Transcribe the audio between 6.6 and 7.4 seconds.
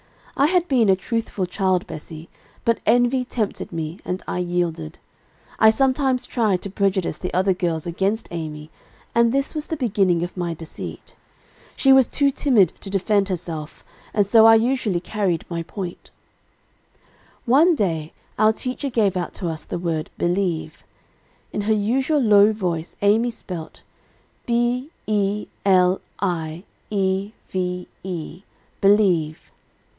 to prejudice the